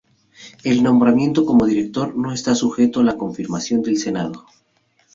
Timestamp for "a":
3.01-3.03